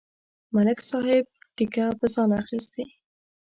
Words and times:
ملک 0.53 0.79
صاحب 0.89 1.25
ټېکه 1.55 1.85
په 1.99 2.05
ځان 2.13 2.29
اخستې. 2.41 2.83